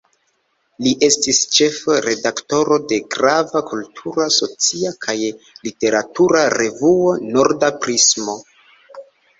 [0.85, 5.17] Li estis ĉefo-redaktoro de grava kultura, socia kaj
[5.69, 8.41] literatura revuo "Norda Prismo".